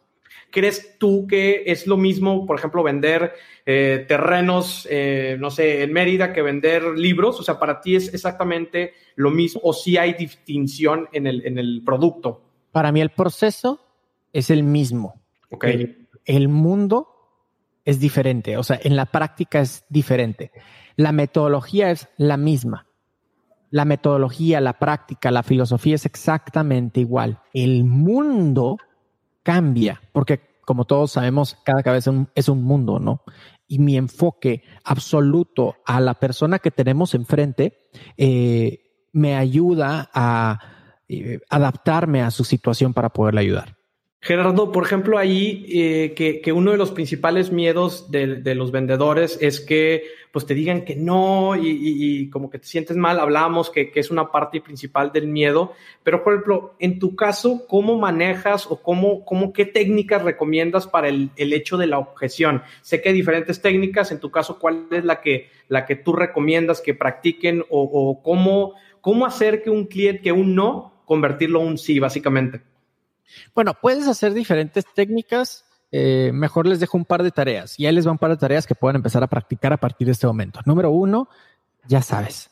[0.53, 3.33] ¿Crees tú que es lo mismo, por ejemplo, vender
[3.65, 7.39] eh, terrenos, eh, no sé, en Mérida que vender libros?
[7.39, 11.57] O sea, para ti es exactamente lo mismo o si hay distinción en el, en
[11.57, 12.43] el producto.
[12.71, 13.79] Para mí el proceso
[14.31, 15.19] es el mismo.
[15.49, 15.65] Ok.
[16.25, 17.07] el mundo
[17.83, 20.51] es diferente, o sea, en la práctica es diferente.
[20.95, 22.85] La metodología es la misma.
[23.71, 27.39] La metodología, la práctica, la filosofía es exactamente igual.
[27.53, 28.77] El mundo
[29.43, 33.21] cambia, porque como todos sabemos, cada cabeza es un mundo, ¿no?
[33.67, 40.59] Y mi enfoque absoluto a la persona que tenemos enfrente eh, me ayuda a
[41.07, 43.77] eh, adaptarme a su situación para poderle ayudar.
[44.23, 49.59] Gerardo, por ejemplo, ahí eh, que, uno de los principales miedos de, los vendedores es
[49.59, 54.11] que pues te digan que no y, como que te sientes mal, hablamos que, es
[54.11, 59.25] una parte principal del miedo, pero por ejemplo, en tu caso, ¿cómo manejas o cómo,
[59.25, 62.63] cómo qué técnicas recomiendas para el, hecho de la objeción?
[62.81, 66.13] Sé que hay diferentes técnicas, en tu caso, ¿cuál es la que, la que tú
[66.13, 71.59] recomiendas que practiquen o, o cómo, cómo hacer que un cliente, que un no, convertirlo
[71.59, 72.72] en un sí, básicamente?
[73.53, 75.65] Bueno, puedes hacer diferentes técnicas.
[75.91, 78.37] Eh, mejor les dejo un par de tareas y ahí les va un par de
[78.37, 80.59] tareas que puedan empezar a practicar a partir de este momento.
[80.65, 81.29] Número uno,
[81.87, 82.49] ya sabes,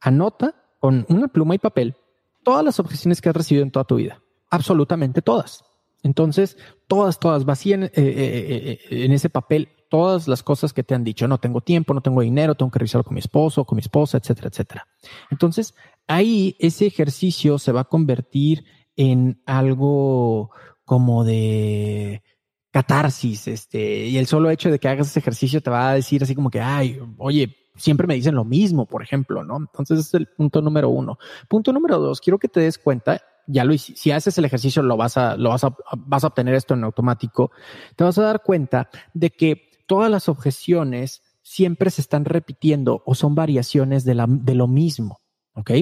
[0.00, 1.96] anota con una pluma y papel
[2.42, 4.20] todas las objeciones que has recibido en toda tu vida.
[4.50, 5.64] Absolutamente todas.
[6.02, 11.04] Entonces, todas, todas, vacían eh, eh, en ese papel todas las cosas que te han
[11.04, 11.28] dicho.
[11.28, 14.18] No tengo tiempo, no tengo dinero, tengo que revisarlo con mi esposo, con mi esposa,
[14.18, 14.88] etcétera, etcétera.
[15.30, 15.74] Entonces,
[16.06, 18.64] ahí ese ejercicio se va a convertir
[18.96, 20.50] en algo
[20.84, 22.22] como de
[22.70, 26.22] catarsis, este, y el solo hecho de que hagas ese ejercicio te va a decir
[26.22, 29.58] así como que, ay, oye, siempre me dicen lo mismo, por ejemplo, ¿no?
[29.58, 31.18] Entonces es el punto número uno.
[31.48, 34.96] Punto número dos, quiero que te des cuenta, ya lo si haces el ejercicio lo
[34.96, 37.50] vas a, lo vas a, vas a obtener esto en automático,
[37.96, 43.14] te vas a dar cuenta de que todas las objeciones siempre se están repitiendo o
[43.14, 45.20] son variaciones de, la, de lo mismo,
[45.54, 45.72] ¿ok?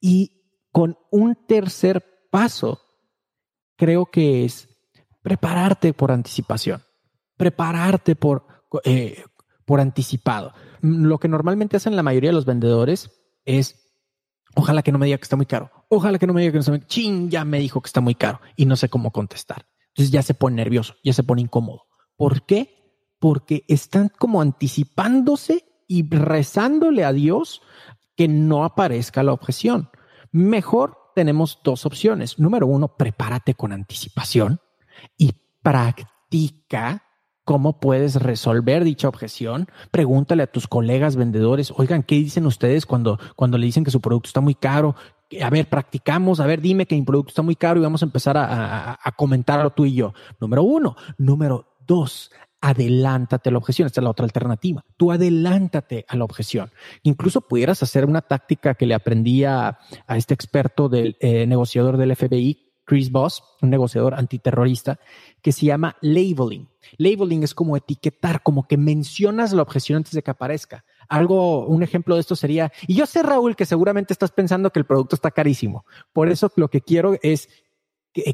[0.00, 0.32] Y
[0.72, 2.80] con un tercer paso
[3.76, 4.68] creo que es
[5.22, 6.82] prepararte por anticipación,
[7.36, 8.46] prepararte por,
[8.84, 9.24] eh,
[9.64, 10.52] por anticipado.
[10.80, 13.10] Lo que normalmente hacen la mayoría de los vendedores
[13.44, 13.92] es,
[14.54, 16.56] ojalá que no me diga que está muy caro, ojalá que no me diga que
[16.56, 18.88] no está muy caro, ching, ya me dijo que está muy caro y no sé
[18.88, 19.66] cómo contestar.
[19.88, 21.86] Entonces ya se pone nervioso, ya se pone incómodo.
[22.16, 22.74] ¿Por qué?
[23.18, 27.62] Porque están como anticipándose y rezándole a Dios
[28.16, 29.90] que no aparezca la objeción.
[30.30, 32.38] Mejor tenemos dos opciones.
[32.38, 34.60] Número uno, prepárate con anticipación
[35.16, 37.02] y practica
[37.42, 39.66] cómo puedes resolver dicha objeción.
[39.90, 44.00] Pregúntale a tus colegas vendedores, oigan, ¿qué dicen ustedes cuando, cuando le dicen que su
[44.00, 44.94] producto está muy caro?
[45.42, 48.06] A ver, practicamos, a ver, dime que mi producto está muy caro y vamos a
[48.06, 50.14] empezar a, a comentarlo tú y yo.
[50.38, 50.94] Número uno.
[51.16, 53.86] Número dos, adelántate a la objeción.
[53.86, 54.84] Esta es la otra alternativa.
[54.96, 56.70] Tú adelántate a la objeción.
[57.02, 62.14] Incluso pudieras hacer una táctica que le aprendí a, este experto del eh, negociador del
[62.14, 64.98] FBI, Chris Voss, un negociador antiterrorista,
[65.42, 66.68] que se llama labeling.
[66.96, 70.84] Labeling es como etiquetar, como que mencionas la objeción antes de que aparezca.
[71.06, 74.78] Algo, un ejemplo de esto sería, y yo sé, Raúl, que seguramente estás pensando que
[74.78, 75.84] el producto está carísimo.
[76.14, 77.50] Por eso lo que quiero es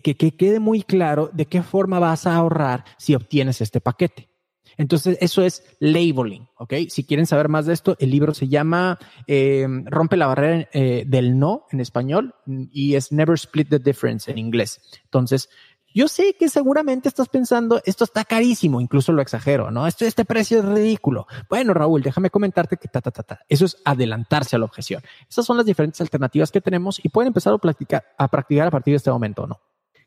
[0.02, 4.28] que, quede muy claro de qué forma vas a ahorrar si obtienes este paquete.
[4.76, 6.74] Entonces, eso es labeling, ¿ok?
[6.88, 11.04] Si quieren saber más de esto, el libro se llama eh, Rompe la barrera eh,
[11.06, 14.80] del no en español y es Never Split the Difference en inglés.
[15.04, 15.48] Entonces,
[15.94, 19.86] yo sé que seguramente estás pensando, esto está carísimo, incluso lo exagero, ¿no?
[19.86, 21.28] Esto, este precio es ridículo.
[21.48, 23.40] Bueno, Raúl, déjame comentarte que ta, ta, ta, ta.
[23.48, 25.02] Eso es adelantarse a la objeción.
[25.28, 28.90] Esas son las diferentes alternativas que tenemos y pueden empezar a a, practicar a partir
[28.92, 29.60] de este momento, ¿no?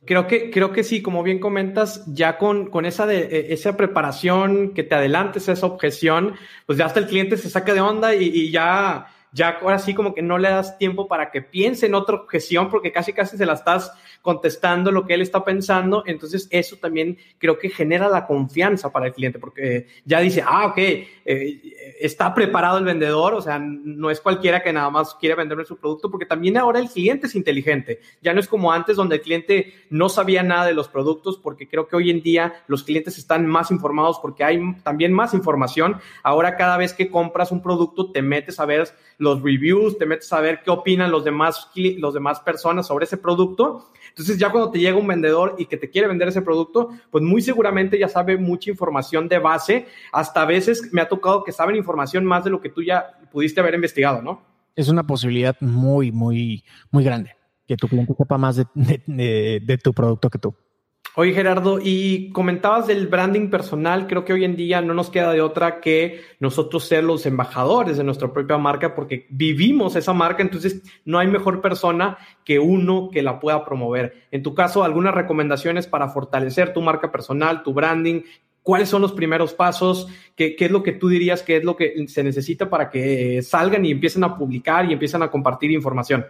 [0.07, 3.75] Creo que, creo que sí, como bien comentas, ya con, con esa, de, e, esa
[3.75, 8.15] preparación, que te adelantes esa objeción, pues ya hasta el cliente se saca de onda
[8.15, 11.85] y, y ya, ya ahora sí como que no le das tiempo para que piense
[11.85, 13.91] en otra objeción porque casi casi se la estás
[14.27, 16.03] contestando lo que él está pensando.
[16.05, 20.65] Entonces eso también creo que genera la confianza para el cliente porque ya dice, ah,
[20.65, 25.35] ok, eh, está preparado el vendedor, o sea, no es cualquiera que nada más quiere
[25.35, 28.01] venderme su producto porque también ahora el cliente es inteligente.
[28.21, 31.69] Ya no es como antes donde el cliente no sabía nada de los productos porque
[31.69, 36.01] creo que hoy en día los clientes están más informados porque hay también más información.
[36.21, 40.33] Ahora cada vez que compras un producto te metes a ver los reviews, te metes
[40.33, 43.89] a ver qué opinan los demás, los demás personas sobre ese producto.
[44.17, 47.23] Entonces ya cuando te llega un vendedor y que te quiere vender ese producto, pues
[47.23, 49.85] muy seguramente ya sabe mucha información de base.
[50.11, 53.19] Hasta a veces me ha tocado que saben información más de lo que tú ya
[53.31, 54.41] pudiste haber investigado, ¿no?
[54.75, 57.35] Es una posibilidad muy, muy, muy grande
[57.67, 60.55] que tu cliente sepa más de tu producto que tú.
[61.19, 64.05] Oye, Gerardo, y comentabas del branding personal.
[64.05, 67.97] Creo que hoy en día no nos queda de otra que nosotros ser los embajadores
[67.97, 70.43] de nuestra propia marca porque vivimos esa marca.
[70.43, 74.27] Entonces, no hay mejor persona que uno que la pueda promover.
[74.29, 78.21] En tu caso, algunas recomendaciones para fortalecer tu marca personal, tu branding.
[78.61, 80.07] ¿Cuáles son los primeros pasos?
[80.35, 83.41] ¿Qué, ¿Qué, es lo que tú dirías que es lo que se necesita para que
[83.41, 86.27] salgan y empiecen a publicar y empiecen a compartir información?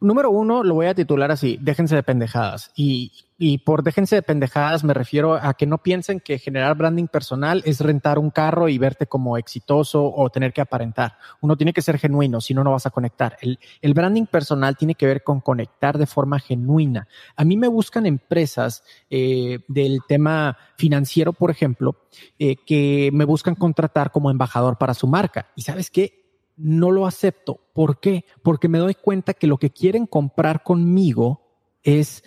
[0.00, 2.72] Número uno, lo voy a titular así, déjense de pendejadas.
[2.76, 7.08] Y, y por déjense de pendejadas me refiero a que no piensen que generar branding
[7.08, 11.16] personal es rentar un carro y verte como exitoso o tener que aparentar.
[11.40, 13.36] Uno tiene que ser genuino, si no, no vas a conectar.
[13.40, 17.08] El, branding personal tiene que ver con conectar de forma genuina.
[17.36, 21.96] A mí me buscan empresas eh, del tema financiero, por ejemplo,
[22.38, 25.50] eh, que me buscan contratar como embajador para su marca.
[25.56, 26.23] Y sabes qué?
[26.56, 27.60] No lo acepto.
[27.72, 28.24] ¿Por qué?
[28.42, 31.42] Porque me doy cuenta que lo que quieren comprar conmigo
[31.82, 32.24] es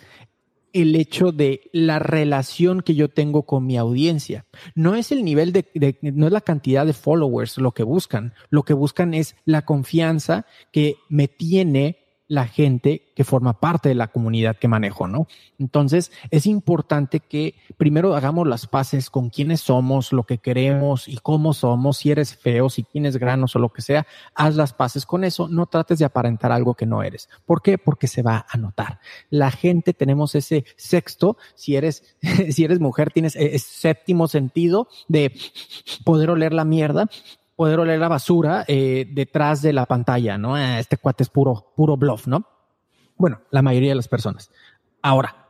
[0.72, 4.46] el hecho de la relación que yo tengo con mi audiencia.
[4.74, 8.34] No es el nivel de, no es la cantidad de followers lo que buscan.
[8.50, 13.94] Lo que buscan es la confianza que me tiene la gente que forma parte de
[13.94, 15.26] la comunidad que manejo, ¿no?
[15.58, 21.16] Entonces, es importante que primero hagamos las paces con quiénes somos, lo que queremos y
[21.16, 25.06] cómo somos, si eres feo, si tienes granos o lo que sea, haz las paces
[25.06, 27.30] con eso, no trates de aparentar algo que no eres.
[27.46, 27.78] ¿Por qué?
[27.78, 29.00] Porque se va a notar.
[29.30, 32.16] La gente tenemos ese sexto, si eres,
[32.50, 35.32] si eres mujer, tienes ese séptimo sentido de
[36.04, 37.08] poder oler la mierda
[37.58, 40.54] poder oler la basura eh, detrás de la pantalla, ¿no?
[40.54, 42.46] Ah, este cuate es puro, puro bluff, ¿no?
[43.16, 44.52] Bueno, la mayoría de las personas.
[45.02, 45.48] Ahora,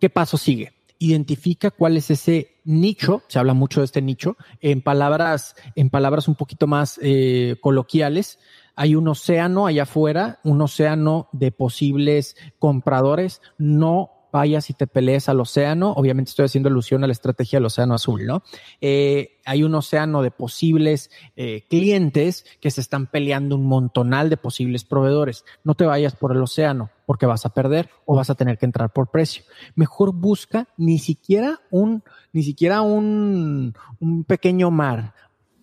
[0.00, 0.72] ¿qué paso sigue?
[0.98, 6.26] Identifica cuál es ese nicho, se habla mucho de este nicho, en palabras, en palabras
[6.26, 8.40] un poquito más eh, coloquiales,
[8.74, 15.28] hay un océano allá afuera, un océano de posibles compradores, no vayas y te pelees
[15.28, 15.92] al océano.
[15.92, 18.42] Obviamente estoy haciendo alusión a la estrategia del océano azul, ¿no?
[18.80, 24.36] Eh, hay un océano de posibles eh, clientes que se están peleando un montonal de
[24.36, 25.44] posibles proveedores.
[25.62, 28.66] No te vayas por el océano porque vas a perder o vas a tener que
[28.66, 29.44] entrar por precio.
[29.76, 35.14] Mejor busca ni siquiera un, ni siquiera un, un pequeño mar,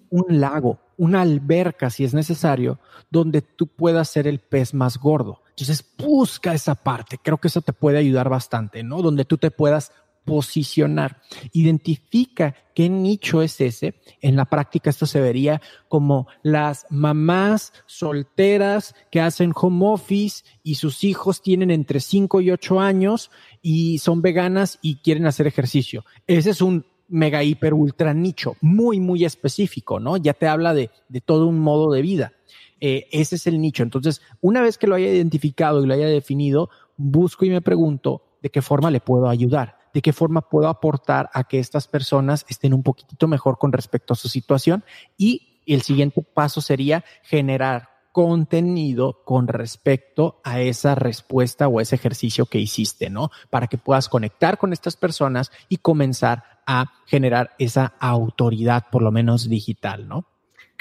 [0.09, 2.79] un lago, una alberca si es necesario,
[3.09, 5.41] donde tú puedas ser el pez más gordo.
[5.61, 7.17] Entonces busca esa parte.
[7.21, 9.01] Creo que eso te puede ayudar bastante, ¿no?
[9.01, 9.91] Donde tú te puedas
[10.25, 11.21] posicionar.
[11.51, 13.95] Identifica qué nicho es ese.
[14.21, 20.75] En la práctica esto se vería como las mamás solteras que hacen home office y
[20.75, 26.05] sus hijos tienen entre 5 y 8 años y son veganas y quieren hacer ejercicio.
[26.27, 30.17] Ese es un mega hiper ultra nicho, muy, muy específico, ¿no?
[30.17, 32.33] Ya te habla de, de todo un modo de vida.
[32.81, 33.83] Eh, ese es el nicho.
[33.83, 38.23] Entonces, una vez que lo haya identificado y lo haya definido, busco y me pregunto
[38.41, 42.43] de qué forma le puedo ayudar, de qué forma puedo aportar a que estas personas
[42.49, 44.83] estén un poquitito mejor con respecto a su situación
[45.15, 52.45] y el siguiente paso sería generar contenido con respecto a esa respuesta o ese ejercicio
[52.45, 53.29] que hiciste, ¿no?
[53.49, 59.11] Para que puedas conectar con estas personas y comenzar a generar esa autoridad, por lo
[59.11, 60.25] menos digital, ¿no?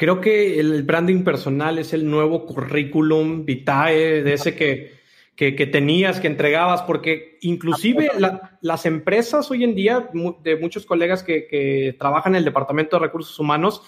[0.00, 4.92] Creo que el branding personal es el nuevo currículum vitae de ese que,
[5.36, 8.10] que, tenías, que entregabas, porque inclusive
[8.62, 10.08] las empresas hoy en día,
[10.42, 13.82] de muchos colegas que, que, trabajan en el Departamento de Recursos Humanos,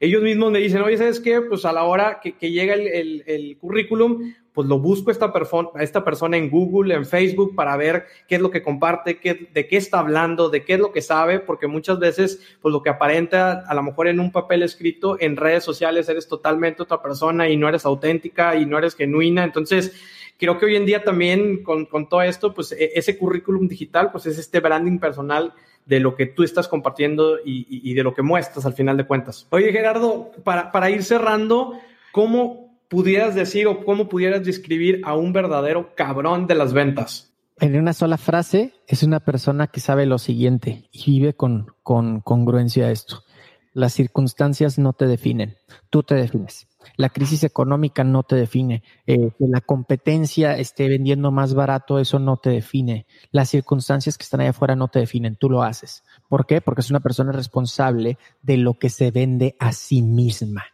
[0.00, 1.42] ellos mismos me dicen, oye, ¿sabes qué?
[1.42, 6.04] Pues a la hora que, que llega el, el, el, currículum, pues lo busco esta
[6.04, 9.76] persona en Google, en Facebook, para ver qué es lo que comparte, qué, de qué
[9.76, 13.64] está hablando, de qué es lo que sabe, porque muchas veces, pues lo que aparenta
[13.68, 17.56] a lo mejor en un papel escrito, en redes sociales eres totalmente otra persona y
[17.56, 19.44] no eres auténtica y no eres genuina.
[19.44, 19.92] Entonces,
[20.36, 24.10] creo que hoy en día también con, con todo esto, pues e, ese currículum digital,
[24.10, 25.54] pues es este branding personal
[25.86, 29.06] de lo que tú estás compartiendo y, y, de lo que muestras al final de
[29.06, 29.46] cuentas.
[29.50, 31.78] Oye, Gerardo, para, para ir cerrando,
[32.10, 37.32] ¿cómo pudieras decir o cómo pudieras describir a un verdadero cabrón de las ventas?
[37.60, 42.20] En una sola frase, es una persona que sabe lo siguiente y vive con, con
[42.20, 43.24] congruencia a esto.
[43.72, 45.56] Las circunstancias no te definen,
[45.90, 46.66] tú te defines.
[46.96, 48.82] La crisis económica no te define.
[49.06, 53.06] Eh, que la competencia esté vendiendo más barato, eso no te define.
[53.30, 56.04] Las circunstancias que están allá afuera no te definen, tú lo haces.
[56.28, 56.60] ¿Por qué?
[56.60, 60.64] Porque es una persona responsable de lo que se vende a sí misma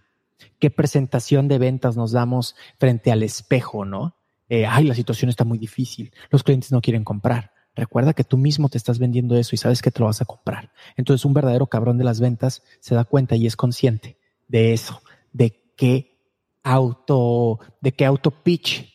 [0.65, 4.17] qué presentación de ventas nos damos frente al espejo, ¿no?
[4.49, 7.53] Eh, ay, la situación está muy difícil, los clientes no quieren comprar.
[7.75, 10.25] Recuerda que tú mismo te estás vendiendo eso y sabes que te lo vas a
[10.25, 10.73] comprar.
[10.97, 14.17] Entonces un verdadero cabrón de las ventas se da cuenta y es consciente
[14.49, 15.03] de eso,
[15.35, 16.19] de qué
[16.63, 18.91] auto, de qué auto pitch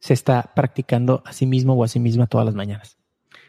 [0.00, 2.95] se está practicando a sí mismo o a sí misma todas las mañanas.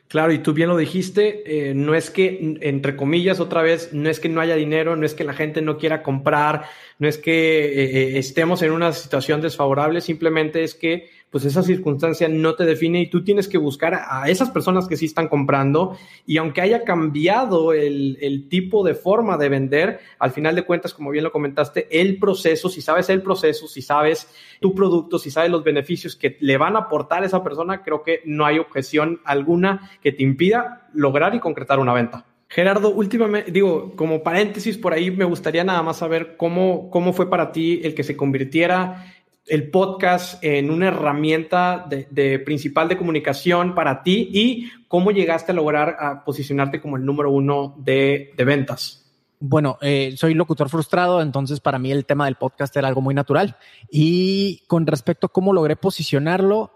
[0.07, 4.09] Claro, y tú bien lo dijiste, eh, no es que, entre comillas, otra vez, no
[4.09, 6.63] es que no haya dinero, no es que la gente no quiera comprar,
[6.97, 11.61] no es que eh, eh, estemos en una situación desfavorable, simplemente es que pues esa
[11.61, 15.27] circunstancia no te define y tú tienes que buscar a esas personas que sí están
[15.27, 20.63] comprando y aunque haya cambiado el, el tipo de forma de vender, al final de
[20.63, 24.29] cuentas, como bien lo comentaste, el proceso, si sabes el proceso, si sabes
[24.61, 28.03] tu producto, si sabes los beneficios que le van a aportar a esa persona, creo
[28.03, 32.25] que no hay objeción alguna que te impida lograr y concretar una venta.
[32.49, 37.29] Gerardo, últimamente, digo, como paréntesis por ahí, me gustaría nada más saber cómo, cómo fue
[37.29, 39.05] para ti el que se convirtiera
[39.47, 45.55] el podcast en una herramienta de, principal de comunicación para ti y cómo llegaste a
[45.55, 49.05] lograr a posicionarte como el número uno de, ventas.
[49.39, 53.13] Bueno, eh, soy locutor frustrado, entonces para mí el tema del podcast era algo muy
[53.13, 53.57] natural.
[53.89, 56.73] Y con respecto a cómo logré posicionarlo,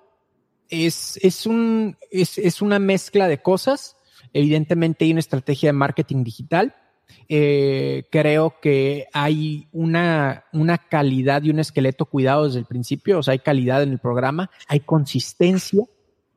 [0.69, 3.97] es, es, un, es, es una mezcla de cosas.
[4.33, 6.75] Evidentemente hay una estrategia de marketing digital,
[7.29, 13.23] eh, creo que hay una, una calidad y un esqueleto cuidado desde el principio, o
[13.23, 15.83] sea, hay calidad en el programa, hay consistencia,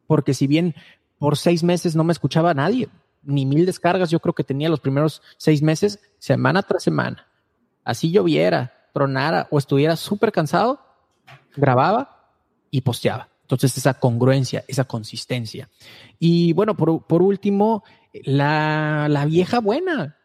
[0.07, 0.75] porque si bien
[1.19, 2.89] por seis meses no me escuchaba nadie,
[3.23, 7.27] ni mil descargas, yo creo que tenía los primeros seis meses, semana tras semana.
[7.85, 10.81] Así lloviera, tronara o estuviera súper cansado,
[11.57, 12.33] grababa
[12.71, 13.29] y posteaba.
[13.43, 15.69] Entonces, esa congruencia, esa consistencia.
[16.19, 17.85] Y bueno, por, por último,
[18.25, 20.17] la, la vieja buena,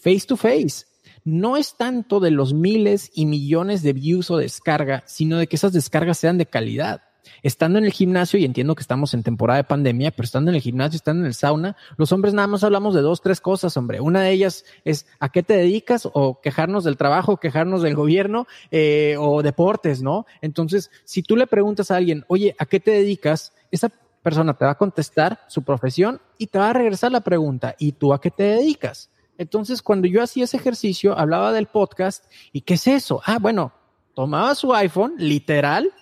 [0.00, 0.86] face to face.
[1.24, 5.56] No es tanto de los miles y millones de views o descarga, sino de que
[5.56, 7.02] esas descargas sean de calidad.
[7.42, 10.54] Estando en el gimnasio, y entiendo que estamos en temporada de pandemia, pero estando en
[10.54, 13.76] el gimnasio, estando en el sauna, los hombres nada más hablamos de dos, tres cosas,
[13.76, 14.00] hombre.
[14.00, 18.46] Una de ellas es a qué te dedicas o quejarnos del trabajo, quejarnos del gobierno
[18.70, 20.26] eh, o deportes, ¿no?
[20.40, 23.52] Entonces, si tú le preguntas a alguien, oye, ¿a qué te dedicas?
[23.70, 23.90] Esa
[24.22, 27.92] persona te va a contestar su profesión y te va a regresar la pregunta, ¿y
[27.92, 29.10] tú a qué te dedicas?
[29.38, 33.22] Entonces, cuando yo hacía ese ejercicio, hablaba del podcast y ¿qué es eso?
[33.24, 33.72] Ah, bueno,
[34.14, 35.92] tomaba su iPhone, literal,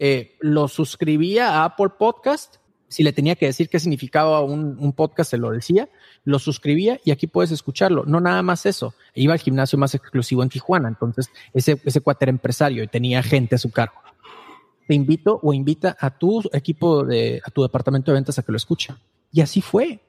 [0.00, 2.56] eh, lo suscribía a Apple Podcast.
[2.88, 5.88] Si le tenía que decir qué significaba un, podcast, se lo decía,
[6.24, 8.04] lo suscribía y aquí puedes escucharlo.
[8.04, 8.94] No nada más eso.
[9.14, 10.88] Iba al gimnasio más exclusivo en Tijuana.
[10.88, 13.94] Entonces, ese, ese cuate era empresario y tenía gente a su cargo.
[14.88, 18.52] Te invito o invita a tu equipo de, a tu departamento de ventas a que
[18.52, 18.92] lo escuche.
[19.30, 20.00] Y así fue.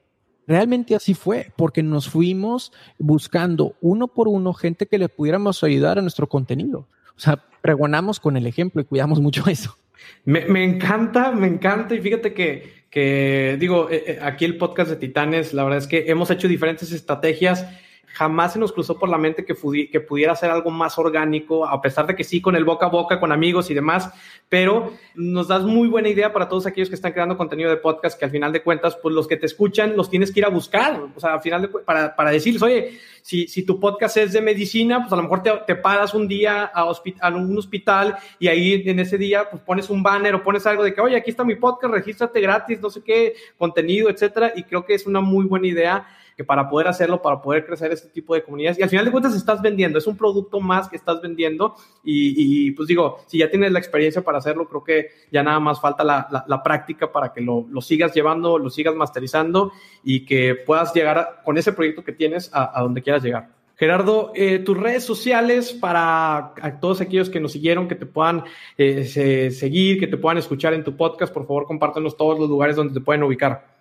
[0.48, 5.98] Realmente así fue, porque nos fuimos buscando uno por uno gente que le pudiéramos ayudar
[5.98, 6.88] a nuestro contenido.
[7.16, 9.78] O sea, pregonamos con el ejemplo y cuidamos mucho eso.
[10.26, 11.96] Me, encanta, me encanta.
[11.96, 15.88] Y fíjate que, que digo, eh, eh, aquí el podcast de Titanes, la verdad es
[15.88, 17.66] que hemos hecho diferentes estrategias
[18.14, 22.06] jamás se nos cruzó por la mente que, pudiera ser algo más orgánico, a pesar
[22.06, 24.12] de que sí, con el boca a boca, con amigos y demás,
[24.50, 28.18] pero nos das muy buena idea para todos aquellos que están creando contenido de podcast,
[28.18, 30.50] que al final de cuentas, pues los que te escuchan los tienes que ir a
[30.50, 34.32] buscar, o sea, al final de, para, para decirles, oye, si, si tu podcast es
[34.34, 36.82] de medicina, pues a lo mejor te, te paras un día a,
[37.22, 40.84] a, un hospital y ahí en ese día pues pones un banner o pones algo
[40.84, 44.64] de que, oye, aquí está mi podcast, regístrate gratis, no sé qué, contenido, etcétera, y
[44.64, 46.06] creo que es una muy buena idea
[46.36, 48.80] que para poder hacerlo, para poder crecer este tipo de comunidades.
[48.80, 52.72] Y al final de cuentas estás vendiendo, es un producto más que estás vendiendo y,
[52.72, 56.04] pues digo, si ya tienes la experiencia para hacerlo, creo que ya nada más falta
[56.04, 59.72] la, la, práctica para que lo, lo, sigas llevando, lo sigas masterizando
[60.04, 63.50] y que puedas llegar con ese proyecto que tienes a, donde quieras llegar.
[63.76, 68.44] Gerardo, eh, tus redes sociales para todos aquellos que nos siguieron, que te puedan
[68.78, 72.76] eh, seguir, que te puedan escuchar en tu podcast, por favor, compártenos todos los lugares
[72.76, 73.73] donde te pueden ubicar.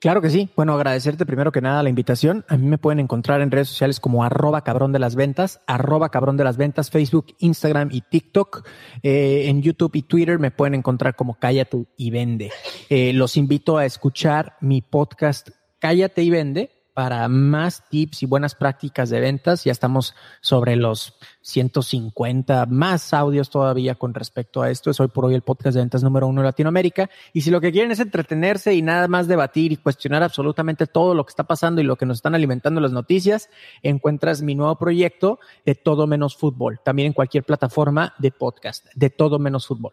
[0.00, 0.48] Claro que sí.
[0.56, 2.44] Bueno, agradecerte primero que nada la invitación.
[2.48, 6.10] A mí me pueden encontrar en redes sociales como arroba cabrón de las ventas, arroba
[6.10, 8.66] cabrón de las ventas, Facebook, Instagram y TikTok.
[9.02, 12.52] Eh, en YouTube y Twitter me pueden encontrar como Cállate y Vende.
[12.88, 15.50] Eh, los invito a escuchar mi podcast
[15.80, 19.62] Cállate y Vende para más tips y buenas prácticas de ventas.
[19.62, 24.90] Ya estamos sobre los 150 más audios todavía con respecto a esto.
[24.90, 27.08] Es hoy por hoy el podcast de ventas número uno de Latinoamérica.
[27.32, 31.14] Y si lo que quieren es entretenerse y nada más debatir y cuestionar absolutamente todo
[31.14, 33.48] lo que está pasando y lo que nos están alimentando las noticias,
[33.84, 36.80] encuentras mi nuevo proyecto de todo menos fútbol.
[36.84, 39.92] También en cualquier plataforma de podcast, de todo menos fútbol.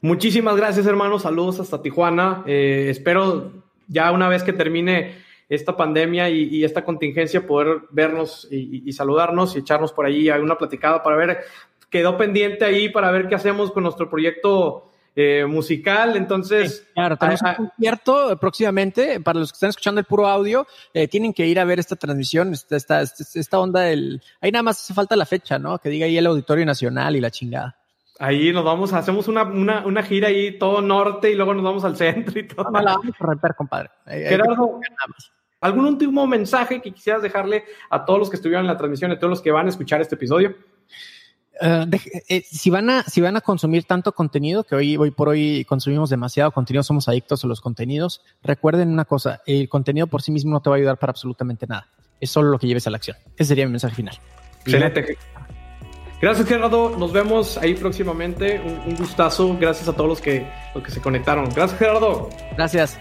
[0.00, 1.20] Muchísimas gracias, hermano.
[1.20, 2.42] Saludos hasta Tijuana.
[2.44, 3.52] Eh, espero
[3.86, 9.60] ya una vez que termine esta pandemia y, esta contingencia, poder vernos y, saludarnos y
[9.60, 11.40] echarnos por ahí alguna platicada para ver,
[11.90, 16.16] quedó pendiente ahí para ver qué hacemos con nuestro proyecto eh, musical.
[16.16, 19.20] Entonces, claro, tenemos un concierto próximamente.
[19.20, 21.94] Para los que están escuchando el puro audio, eh, tienen que ir a ver esta
[21.94, 24.20] transmisión, esta, esta, esta onda del.
[24.40, 25.78] Ahí nada más hace falta la fecha, ¿no?
[25.78, 27.78] Que diga ahí el Auditorio Nacional y la chingada.
[28.20, 31.84] Ahí nos vamos, hacemos una, una, una, gira ahí todo norte y luego nos vamos
[31.84, 32.70] al centro y todo.
[32.70, 33.90] No, la vamos a romper, compadre.
[34.06, 34.80] Gerardo,
[35.60, 39.18] ¿algún último mensaje que quisieras dejarle a todos los que estuvieron en la transmisión, a
[39.18, 40.54] todos los que van a escuchar este episodio?
[41.60, 41.86] Uh,
[42.28, 45.64] eh, si van a si van a consumir tanto contenido que hoy hoy por hoy
[45.68, 50.32] consumimos demasiado contenido somos adictos a los contenidos recuerden una cosa el contenido por sí
[50.32, 51.86] mismo no te va a ayudar para absolutamente nada
[52.20, 54.18] es solo lo que lleves a la acción ese sería mi mensaje final
[54.62, 55.16] excelente
[56.24, 56.96] gracias Gerardo.
[56.96, 58.60] Nos vemos ahí próximamente.
[58.60, 59.56] Un, gustazo.
[59.60, 61.50] Gracias a todos los que los que se conectaron.
[61.54, 62.30] Gracias Gerardo.
[62.56, 62.98] Gracias